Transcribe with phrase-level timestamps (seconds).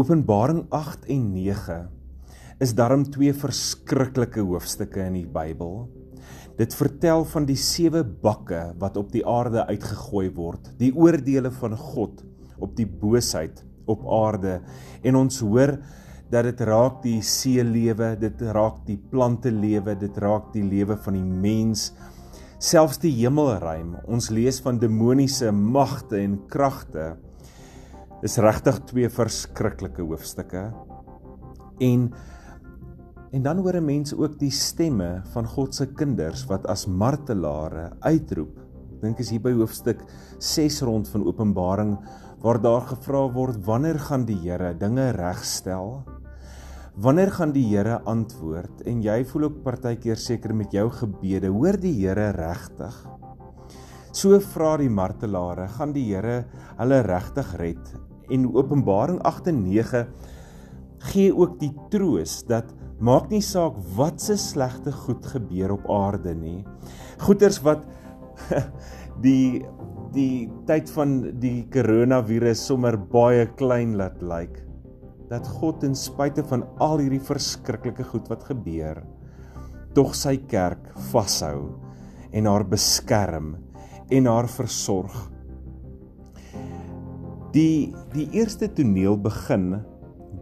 [0.00, 1.76] Openbaring 8 en 9
[2.62, 5.84] is daarom twee verskriklike hoofstukke in die Bybel.
[6.58, 11.74] Dit vertel van die sewe bakke wat op die aarde uitgegooi word, die oordeele van
[11.78, 12.22] God
[12.62, 14.60] op die boosheid op aarde
[15.02, 15.76] en ons hoor
[16.32, 20.96] dat dit raak die see lewe, dit raak die plante lewe, dit raak die lewe
[21.04, 21.90] van die mens,
[22.58, 23.98] selfs die hemelruim.
[24.08, 27.12] Ons lees van demoniese magte en kragte
[28.24, 30.70] is regtig twee verskriklike hoofstukke.
[31.84, 32.08] En
[33.34, 37.90] en dan hoor 'n mens ook die stemme van God se kinders wat as martelare
[38.00, 38.60] uitroep.
[39.00, 40.04] Dink as hier by hoofstuk
[40.38, 41.98] 6 rond van Openbaring
[42.40, 46.04] waar daar gevra word wanneer gaan die Here dinge regstel?
[46.96, 48.86] Wanneer gaan die Here antwoord?
[48.86, 52.94] En jy voel ook partykeer seker met jou gebede, hoor die Here regtig?
[54.12, 56.44] So vra die martelare, gaan die Here
[56.78, 58.13] hulle regtig red?
[58.32, 60.06] En Openbaring 8 en 9
[61.10, 62.70] gee ook die troos dat
[63.04, 66.62] maak nie saak wat se slegte goed gebeur op aarde nie.
[67.24, 67.84] Goeters wat
[69.26, 69.64] die
[70.14, 74.60] die tyd van die koronavirus sommer baie klein laat lyk.
[75.26, 79.00] Dat God ten spyte van al hierdie verskriklike goed wat gebeur,
[79.98, 81.74] tog sy kerk vashou
[82.30, 83.56] en haar beskerm
[84.14, 85.33] en haar versorg
[87.54, 89.76] Die die eerste toneel begin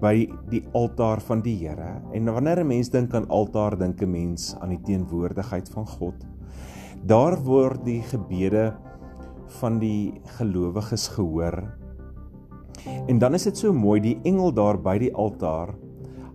[0.00, 2.00] by die altaar van die Here.
[2.16, 6.14] En wanneer 'n mens dink aan altaar, dink 'n mens aan die teenwoordigheid van God.
[7.04, 8.72] Daar word die gebede
[9.60, 11.76] van die gelowiges gehoor.
[13.06, 15.74] En dan is dit so mooi, die engel daar by die altaar,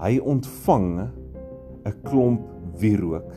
[0.00, 1.00] hy ontvang
[1.84, 2.40] 'n klomp
[2.78, 3.32] wierook.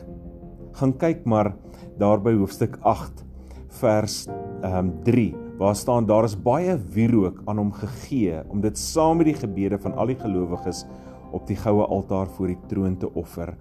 [0.72, 1.54] Gaan kyk maar
[1.98, 3.24] daar by hoofstuk 8
[3.68, 4.26] vers
[4.62, 9.30] ehm um, waar staan daar is baie wierook aan hom gegee om dit saam met
[9.30, 10.84] die gebede van al die gelowiges
[11.32, 13.54] op die goue altaar voor die troon te offer.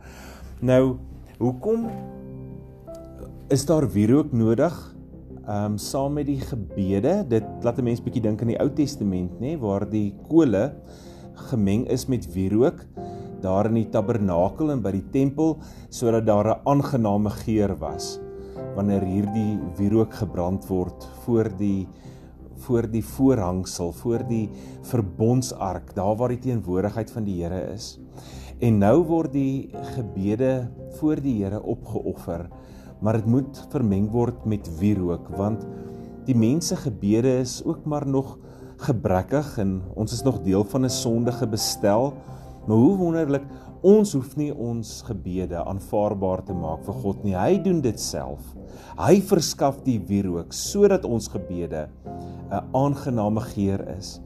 [0.60, 0.98] Nou,
[1.40, 1.88] hoekom
[3.48, 4.76] is daar wierook nodig?
[5.46, 8.70] Ehm um, saam met die gebede, dit laat 'n mens bietjie dink aan die Ou
[8.74, 10.74] Testament, nê, waar die kole
[11.52, 12.86] gemeng is met wierook
[13.42, 15.58] daar in die tabernakel en by die tempel
[15.90, 18.25] sodat daar 'n aangename geur was
[18.76, 21.88] wanneer hierdie wierook gebrand word voor die
[22.66, 24.50] voor die voorhangsel, voor die
[24.88, 28.00] verbondsark, daar waar die teenwoordigheid van die Here is.
[28.64, 32.48] En nou word die gebede voor die Here opgeoffer,
[33.04, 35.66] maar dit moet vermeng word met wierook want
[36.26, 38.38] die mense gebede is ook maar nog
[38.82, 42.14] gebrekkig en ons is nog deel van 'n sondige bestel.
[42.66, 43.44] Maar hoe wonderlik
[43.86, 47.36] Ons hoef nie ons gebede aanvaarbaar te maak vir God nie.
[47.38, 48.42] Hy doen dit self.
[48.98, 51.84] Hy verskaf die wierook sodat ons gebede
[52.50, 54.20] 'n aangename geur is.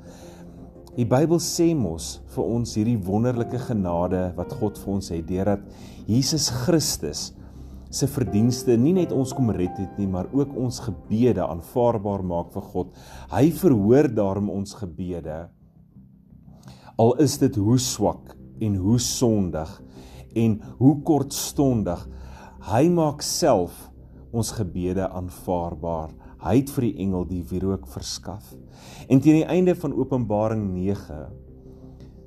[0.96, 5.60] Die Bybel sê mos vir ons hierdie wonderlike genade wat God vir ons het deurdat
[6.08, 7.34] Jesus Christus
[7.92, 12.54] se verdienste nie net ons kom red het nie, maar ook ons gebede aanvaarbaar maak
[12.54, 12.88] vir God.
[13.30, 15.50] Hy verhoor daarom ons gebede.
[16.98, 19.72] Al is dit hoe swak en hoe sondig
[20.38, 22.02] en hoe kortstondig.
[22.70, 23.76] Hy maak self
[24.36, 26.14] ons gebede aanvaarbaar.
[26.40, 28.54] Hy het vir die engel die wierook verskaf.
[29.10, 31.24] En teen die einde van Openbaring 9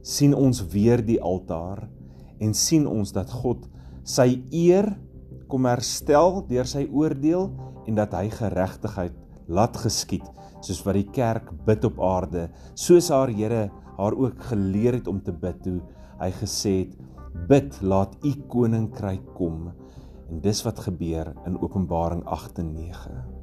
[0.03, 1.87] sien ons weer die altaar
[2.43, 3.69] en sien ons dat God
[4.03, 4.91] sy eer
[5.53, 7.53] kom herstel deur sy oordeel
[7.87, 9.15] en dat hy geregtigheid
[9.53, 10.27] laat geskied
[10.63, 13.69] soos wat die kerk bid op aarde soos haar Here
[13.99, 15.79] haar ook geleer het om te bid toe
[16.23, 16.97] hy gesê het
[17.51, 19.73] bid laat u koninkryk kom.
[20.31, 23.43] En dis wat gebeur in Openbaring 8 en 9